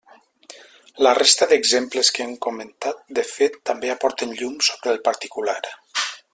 [1.07, 5.59] La resta d'exemples que hem comentat, de fet, també aporten llum sobre el particular.